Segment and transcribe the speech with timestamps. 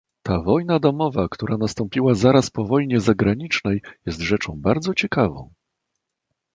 [0.23, 5.53] "Ta wojna domowa, która nastąpiła zaraz po wojnie zagranicznej, jest rzeczą bardzo ciekawą."